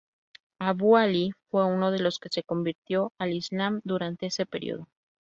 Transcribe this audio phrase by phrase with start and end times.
[0.57, 4.87] Abu Ali fue uno de los que se convirtió al Islam durante ese período.